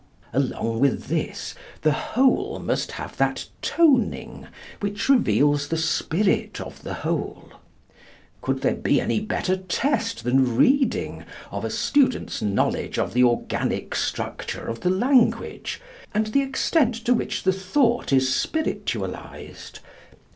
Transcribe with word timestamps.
Along 0.33 0.79
with 0.79 1.09
this, 1.09 1.53
the 1.83 1.91
whole 1.91 2.57
must 2.57 2.93
have 2.93 3.15
that 3.17 3.45
toning 3.61 4.47
which 4.79 5.07
reveals 5.07 5.67
the 5.67 5.77
spirit 5.77 6.59
of 6.59 6.81
the 6.81 6.95
whole. 7.05 7.49
Could 8.41 8.61
there 8.61 8.73
be 8.73 8.99
any 8.99 9.19
better 9.19 9.55
test 9.57 10.23
than 10.23 10.57
reading, 10.57 11.23
of 11.51 11.63
a 11.63 11.69
student's 11.69 12.41
knowledge 12.41 12.97
of 12.97 13.13
the 13.13 13.23
organic 13.23 13.93
structure 13.93 14.65
of 14.65 14.79
the 14.79 14.89
language, 14.89 15.79
and 16.15 16.25
the 16.25 16.41
extent 16.41 16.95
to 17.05 17.13
which 17.13 17.43
the 17.43 17.53
thought 17.53 18.11
is 18.11 18.33
spiritualized? 18.33 19.81